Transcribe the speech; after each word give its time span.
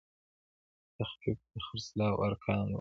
تخفیف 0.97 1.39
د 1.51 1.53
خرڅلاو 1.65 2.21
ارقام 2.27 2.61
لوړوي. 2.67 2.69